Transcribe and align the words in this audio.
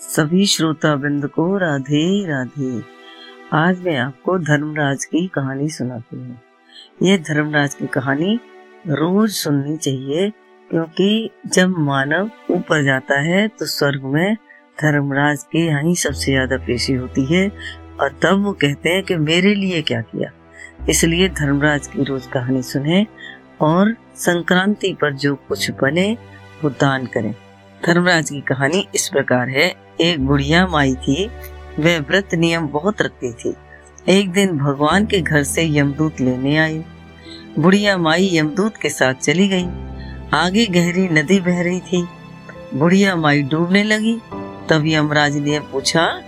सभी 0.00 0.44
श्रोता 0.46 0.94
बिंद 0.96 1.26
को 1.28 1.44
राधे 1.58 2.04
राधे। 2.26 2.82
आज 3.52 3.80
मैं 3.80 3.96
आपको 3.96 4.36
धर्मराज 4.38 5.04
की 5.04 5.26
कहानी 5.26 5.68
सुनाती 5.68 6.16
हूँ। 6.16 6.38
ये 7.02 7.16
धर्मराज 7.18 7.74
की 7.74 7.86
कहानी 7.86 8.38
रोज 8.88 9.30
सुननी 9.30 9.76
चाहिए, 9.76 10.30
क्योंकि 10.70 11.30
जब 11.46 11.74
मानव 11.78 12.30
ऊपर 12.50 12.82
जाता 12.84 13.18
है 13.20 13.46
तो 13.48 13.66
स्वर्ग 13.66 14.04
में 14.04 14.34
धर्मराज 14.78 15.42
के 15.42 15.66
यहाँ 15.66 15.94
सबसे 15.96 16.30
ज़्यादा 16.32 16.56
पेशी 16.66 16.94
होती 16.94 17.24
है, 17.24 17.48
और 18.00 18.18
तब 18.22 18.42
वो 18.44 18.52
कहते 18.54 18.88
हैं 18.88 19.02
कि 19.02 19.16
मेरे 19.18 19.54
लिए 19.54 19.82
क्या 19.82 20.00
किया। 20.02 20.30
इसलिए 20.88 21.28
धर्मराज 21.30 21.86
की 21.86 22.04
रोज 22.04 22.26
कहानी 22.28 22.62
सुने 22.62 23.06
और 23.62 23.94
संक्रांति 24.18 24.96
पर 25.00 25.14
जो 25.14 25.34
कुछ 25.48 25.70
बने, 25.82 26.16
वो 26.64 26.70
दान 26.70 27.06
करें। 27.08 27.34
धर्मराज 27.86 28.30
की 28.30 28.40
कहानी 28.40 28.88
इस 28.94 29.08
प्रकार 29.08 29.48
है। 29.48 29.74
एक 30.00 30.26
बुढ़िया 30.26 30.66
माई 30.66 30.94
थी, 30.94 31.30
वह 31.78 31.98
व्रत 31.98 32.34
नियम 32.34 32.66
बहुत 32.66 33.02
रखती 33.02 33.32
थी। 33.32 33.54
एक 34.08 34.32
दिन 34.32 34.58
भगवान 34.58 35.06
के 35.06 35.20
घर 35.20 35.42
से 35.42 35.78
यमदूत 35.78 36.20
लेने 36.20 36.56
आई। 36.56 36.84
बुढ़िया 37.58 37.98
माई 37.98 38.30
यमदूत 38.32 38.76
के 38.76 38.88
साथ 38.88 39.14
चली 39.14 39.48
गई। 39.48 39.64
आगे 40.34 40.66
गहरी 40.66 41.08
नदी 41.08 41.40
बह 41.40 41.62
रही 41.62 41.80
थी। 41.80 42.08
बुढ़िया 42.74 43.16
माई 43.16 43.42
डूबने 43.42 43.84
लगी। 43.84 44.20
तब 44.68 44.82
यमराज 44.86 45.36
ने 45.36 45.60
पूछा, 45.60 46.22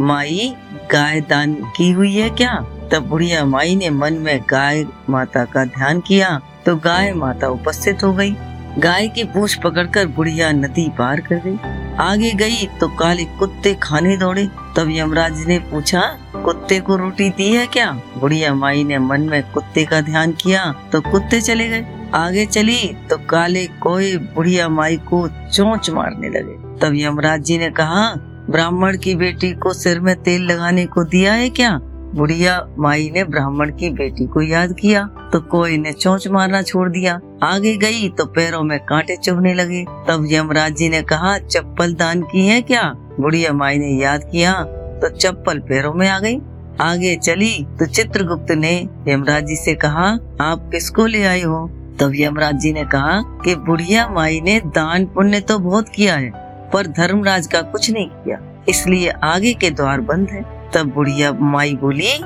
माई, 0.00 0.54
गाय 0.92 1.20
दान 1.20 1.54
की 1.54 1.90
हुई 1.90 2.16
है 2.16 2.30
क्या? 2.30 2.54
तब 2.92 2.98
बुढ़िया 2.98 3.44
माई 3.44 3.76
ने 3.76 3.90
मन 3.90 4.12
में 4.12 4.40
गाय 4.48 4.86
माता 5.10 5.44
का 5.44 5.64
ध्यान 5.64 6.00
किया। 6.00 6.40
तो 6.66 6.76
गाय 6.76 7.12
माता 7.12 7.48
उपस्थित 7.48 8.04
हो 8.04 8.12
गई। 8.12 8.36
गाय 8.78 9.08
की 9.08 9.24
पूछ 9.24 9.54
पकड़कर 9.54 10.06
बुढ़िया 10.06 10.50
नदी 10.52 10.88
पार 10.98 11.20
कर 11.20 11.40
गई। 11.46 11.56
आगे 12.00 12.30
गई 12.32 12.66
तो 12.80 12.88
काले 12.88 13.24
कुत्ते 13.38 13.74
खाने 13.74 14.16
दौड़े। 14.16 14.46
तब 14.76 14.90
यमराज 14.90 15.44
ने 15.46 15.58
पूछा, 15.70 16.00
कुत्ते 16.34 16.78
को 16.80 16.96
रोटी 16.96 17.28
दी 17.30 17.52
है 17.52 17.66
क्या? 17.66 17.90
बुढ़िया 18.18 18.54
माई 18.54 18.84
ने 18.84 18.98
मन 18.98 19.20
में 19.20 19.42
कुत्ते 19.52 19.84
का 19.84 20.00
ध्यान 20.00 20.32
किया 20.32 20.64
तो 20.92 21.00
कुत्ते 21.02 21.40
चले 21.40 21.68
गए। 21.68 21.84
आगे 22.14 22.46
चली 22.46 22.78
तो 23.10 23.16
काले 23.26 23.66
कोई 23.80 24.16
बुढ़िया 24.16 24.68
माई 24.68 24.96
को 25.08 25.26
चोंच 25.28 25.90
मारने 25.90 26.28
लगे। 26.28 26.56
तब 26.80 26.94
यमराज 26.94 27.42
जी 27.42 27.58
ने 27.58 27.70
कहा, 27.70 28.12
ब्राह्मण 28.50 28.98
की 28.98 29.14
बेटी 29.14 29.52
को 29.52 29.72
सिर 29.72 30.00
में 30.00 30.14
तेल 30.22 30.42
लगाने 30.42 30.86
को 30.86 31.04
दिया 31.04 31.32
है 31.32 31.50
क्या? 31.50 31.78
बुढ़िया 32.10 32.54
माई 32.78 33.10
ने 33.14 33.22
ब्राह्मण 33.24 33.70
की 33.70 33.90
बेटी 33.90 34.26
को 34.26 34.42
याद 34.42 34.72
किया 34.72 35.02
तो 35.32 35.40
कोई 35.40 35.76
ने 35.78 35.92
चोंच 35.92 36.26
मारना 36.28 36.62
छोड़ 36.62 36.88
दिया। 36.88 37.20
आगे 37.42 37.76
गई 37.76 38.08
तो 38.08 38.24
पैरों 38.28 38.62
में 38.62 38.78
कांटे 38.80 39.16
चुभने 39.16 39.54
लगे। 39.54 39.84
तब 40.08 40.26
यमराज 40.30 40.74
जी 40.76 40.88
ने 40.88 41.02
कहा, 41.02 41.38
चप्पल 41.38 41.94
दान 41.94 42.22
की 42.22 42.46
है 42.46 42.60
क्या? 42.62 42.82
बुढ़िया 43.20 43.52
माई 43.52 43.78
ने 43.78 43.90
याद 43.94 44.28
किया 44.32 44.52
तो 45.00 45.08
चप्पल 45.10 45.58
पैरों 45.60 45.92
में 45.94 46.08
आ 46.08 46.18
गई। 46.18 46.38
आगे 46.80 47.14
चली 47.16 47.52
तो 47.78 47.86
चित्रगुप्त 47.86 48.50
ने 48.52 48.74
यमराज 49.08 49.46
जी 49.46 49.56
से 49.56 49.74
कहा, 49.76 50.06
आप 50.42 50.68
किसको 50.72 51.06
ले 51.06 51.24
आई 51.24 51.42
हो? 51.42 51.66
तब 52.00 52.12
यमराज 52.14 52.60
जी 52.60 52.72
ने 52.72 52.84
कहा 52.84 53.20
कि 53.44 53.54
बुढ़िया 53.56 54.08
माई 54.08 54.40
ने 54.40 54.60
दान 54.66 55.06
पुण्य 55.06 55.40
तो 55.40 55.58
बहुत 55.60 55.88
किया 55.88 56.14
है, 56.14 56.30
पर 56.72 56.86
धर्मराज 56.88 57.46
का 57.46 57.60
कुछ 57.62 57.90
नहीं 57.90 58.08
किया, 58.08 58.38
इसलिए 58.68 59.08
आगे 59.08 59.52
के 59.54 59.70
द्वार 59.70 60.00
बंद 60.02 60.28
है। 60.28 60.42
तब 60.74 60.92
बुढ़िया 60.94 61.32
माई 61.32 61.74
बोली 61.74 62.18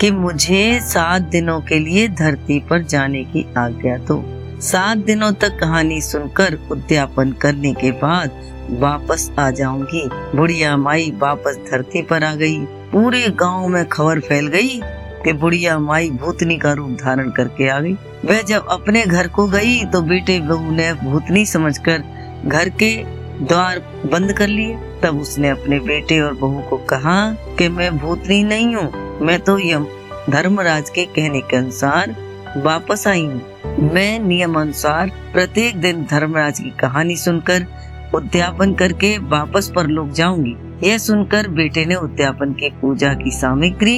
कि 0.00 0.10
मुझे 0.10 0.80
सात 0.82 1.22
दिनों 1.22 1.60
के 1.60 1.78
लिए 1.78 2.08
धरती 2.08 2.58
पर 2.60 2.82
जाने 2.82 3.24
की 3.24 3.46
आज्ञा 3.58 3.96
दो। 3.96 4.22
सात 4.60 4.98
दिनों 4.98 5.32
तक 5.32 5.58
कहानी 5.60 6.00
सुनकर, 6.00 6.58
उद्यापन 6.70 7.32
करने 7.32 7.72
के 7.72 7.90
बाद 7.90 8.30
वापस 8.70 9.30
आ 9.38 9.50
जाऊँगी। 9.50 10.08
बुढ़िया 10.36 10.76
माई 10.76 11.12
वापस 11.18 11.58
धरती 11.70 12.02
पर 12.02 12.24
आ 12.24 12.34
गई। 12.34 12.58
पूरे 12.92 13.28
गाँव 13.28 13.68
में 13.68 13.88
खबर 13.88 14.20
फैल 14.20 14.46
गई 14.46 14.80
कि 15.24 15.32
बुढ़िया 15.32 15.78
माई 15.78 16.10
भूतनी 16.10 16.56
का 16.56 16.72
रूप 16.72 16.90
धारण 16.90 17.30
करके 17.30 17.68
आ 17.68 17.80
गई। 17.80 17.92
वह 18.24 18.42
जब 18.42 18.66
अपने 18.68 19.02
घर 19.02 19.28
को 19.28 19.46
गई 19.46 19.84
तो 19.84 20.02
बेटे 20.02 20.40
बहू 20.40 20.70
ने 20.70 20.92
भूतनी 20.92 21.46
समझकर 21.46 22.02
घर 22.46 22.68
के 22.68 23.19
द्वार 23.42 23.78
बंद 24.06 24.32
कर 24.32 24.48
लिए। 24.48 24.76
तब 25.02 25.20
उसने 25.20 25.48
अपने 25.48 25.78
बेटे 25.80 26.20
और 26.20 26.34
बहू 26.34 26.60
को 26.60 26.76
कहा 26.90 27.30
कि 27.58 27.68
मैं 27.68 27.96
भूतनी 27.98 28.42
नहीं 28.44 28.74
हूँ, 28.74 29.18
मैं 29.20 29.38
तो 29.40 29.58
यम 29.58 29.86
धर्मराज 30.30 30.90
के 30.90 31.04
कहने 31.06 31.40
के 31.40 31.56
अनुसार 31.56 32.14
वापस 32.56 33.06
आई 33.08 33.24
हूँ। 33.24 33.90
मैं 33.92 34.18
नियम 34.18 34.60
अनुसार 34.60 35.10
प्रत्येक 35.32 35.80
दिन 35.80 36.04
धर्मराज 36.04 36.60
की 36.60 36.70
कहानी 36.70 37.16
सुनकर 37.16 37.66
उद्यापन 38.14 38.74
करके 38.74 39.16
वापस 39.18 39.70
पर 39.76 39.86
लोग 39.86 40.12
जाऊँगी। 40.12 40.56
यह 40.82 40.98
सुनकर 40.98 41.48
बेटे 41.48 41.84
ने 41.84 41.94
उद्यापन 41.94 42.52
की 42.52 42.70
पूजा 42.80 43.12
की 43.14 43.30
सामग्री 43.30 43.96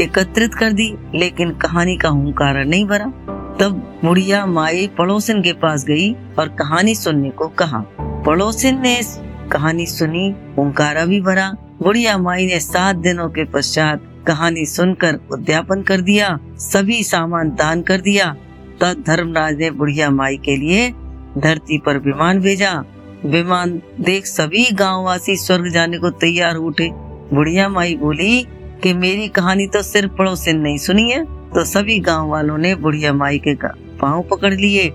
एकत्रित 0.00 0.54
कर 0.54 0.72
दी, 0.72 0.94
लेकिन 1.14 1.50
कहानी 1.56 1.96
का 1.96 2.08
हुंकारा 2.08 2.62
नहीं 2.62 2.86
भरा। 2.86 3.06
तब 3.60 3.82
बुढ़िया 4.04 4.44
माई 4.46 4.86
पड़ोसन 4.98 5.42
के 5.42 5.52
पास 5.52 5.84
गई 5.84 6.12
और 6.38 6.48
कहानी 6.58 6.94
सुनने 6.94 7.30
को 7.30 7.48
कहा 7.58 7.84
पड़ोसिन 8.26 8.80
ने 8.80 9.00
कहानी 9.52 9.86
सुनी 9.86 10.28
ओंकारा 10.58 11.04
भी 11.04 11.20
भरा। 11.20 11.46
बुढ़िया 11.82 12.16
माई 12.18 12.46
ने 12.46 12.58
सात 12.60 12.96
दिनों 12.96 13.28
के 13.28 13.44
पश्चात 13.44 14.02
कहानी 14.26 14.64
सुनकर 14.66 15.18
उद्यापन 15.32 15.82
कर 15.82 16.00
दिया, 16.00 16.38
सभी 16.56 17.02
सामान 17.04 17.48
दान 17.50 17.82
कर 17.82 18.00
दिया। 18.00 18.26
तब 18.80 19.02
धर्मराज 19.06 19.58
ने 19.58 19.70
बुढ़िया 19.70 20.10
माई 20.10 20.36
के 20.36 20.56
लिए 20.56 20.88
धरती 21.38 21.78
पर 21.78 21.98
विमान 21.98 22.40
भेजा। 22.40 22.72
विमान 23.24 23.80
देख 24.00 24.26
सभी 24.26 24.64
गांववासी 24.72 25.36
स्वर्ग 25.36 25.68
जाने 25.68 25.98
को 25.98 26.10
तैयार 26.10 26.56
उठे। 26.56 26.90
बुढ़िया 27.34 27.68
माई 27.68 27.96
बोली 27.96 28.42
कि 28.82 28.92
मेरी 28.94 29.28
कहानी 29.28 29.66
तो 29.66 29.82
सिर्फ़ 29.82 30.12
पड़ोसिन 30.12 30.60
नहीं 30.60 30.78
सुनी 30.78 31.10
है 31.10 31.24
तो 31.50 31.64
सभी 31.64 31.98
गाँव 32.00 32.30
वालों 32.30 32.58
ने 32.58 32.74
बुढ़िया 32.74 33.12
माई 33.12 33.38
के 33.38 33.54
पाँव 34.02 34.22
पकड़ 34.22 34.52
लिए 34.54 34.88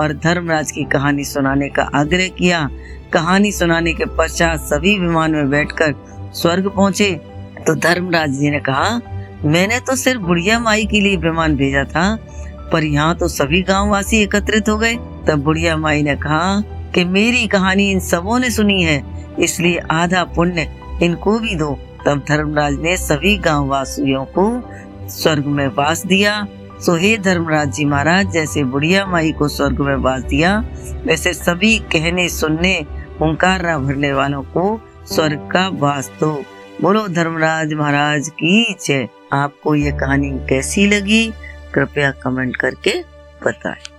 और 0.00 0.12
धर्मराज 0.14 0.70
की 0.70 0.84
कहानी 0.84 1.24
सुनाने 1.24 1.68
का 1.68 1.82
आग्रह 1.94 2.28
किया। 2.28 2.68
कहानी 3.12 3.52
सुनाने 3.52 3.92
के 3.92 4.04
पश्चात 4.18 4.60
सभी 4.60 4.98
विमान 4.98 5.30
में 5.30 5.50
बैठकर 5.50 5.94
स्वर्ग 6.34 6.68
पहुँचे। 6.68 7.10
तो 7.66 7.74
धर्मराज 7.76 8.30
जी 8.30 8.50
ने 8.50 8.60
कहा, 8.60 9.00
मैंने 9.44 9.78
तो 9.80 9.96
सिर्फ़ 9.96 10.20
बुढ़िया 10.20 10.58
माई 10.60 10.86
के 10.86 11.00
लिए 11.00 11.16
विमान 11.16 11.56
भेजा 11.56 11.84
था, 11.84 12.14
पर 12.72 12.84
यहाँ 12.84 13.14
तो 13.16 13.28
सभी 13.28 13.62
गाँव 13.62 13.90
वासी 13.90 14.22
एकत्रित 14.22 14.68
हो 14.68 14.76
गए। 14.78 14.94
तब 15.28 15.42
बुढ़िया 15.44 15.76
माई 15.76 16.02
ने 16.02 16.14
कहा 16.16 16.60
कि 16.94 17.04
मेरी 17.04 17.46
कहानी 17.46 17.90
इन 17.90 18.00
सबों 18.00 18.38
ने 18.38 18.50
सुनी 18.50 18.82
है, 18.82 19.02
इसलिए 19.38 19.78
आधा 19.90 20.24
पुण्य 20.36 20.66
इनको 21.02 21.38
भी 21.38 21.54
दो। 21.54 21.72
तब 22.06 22.24
धर्मराज 22.28 22.78
ने 22.80 22.96
सभी 22.96 23.36
गाँव 23.38 23.68
वासियों 23.68 24.24
को 24.38 24.46
स्वर्ग 25.10 25.46
में 25.46 25.66
वास 25.68 26.06
दिया। 26.06 26.40
सो 26.82 26.94
हे 26.96 27.16
धर्मराज 27.18 27.72
जी 27.72 27.84
महाराज, 27.84 28.30
जैसे 28.30 28.62
बुढ़िया 28.64 29.04
माई 29.06 29.32
को 29.32 29.48
स्वर्ग 29.48 29.80
में 29.80 30.02
बास 30.02 30.22
दिया, 30.22 30.58
वैसे 31.04 31.32
सभी 31.34 31.78
कहने 31.92 32.28
सुनने 32.28 32.74
ओंकार 33.22 33.62
भरने 33.78 34.12
वालों 34.12 34.42
को 34.42 34.80
स्वर्ग 35.06 35.48
का 35.52 35.68
वास 35.68 36.10
दो। 36.20 36.32
बोलो 36.82 37.06
धर्मराज 37.08 37.72
महाराज 37.72 38.28
की 38.28 38.76
जय। 38.80 39.08
आपको 39.32 39.74
ये 39.74 39.92
कहानी 39.92 40.30
कैसी 40.48 40.86
लगी? 40.86 41.26
कृपया 41.74 42.10
कमेंट 42.10 42.56
करके 42.56 42.98
बताएँ। 43.46 43.91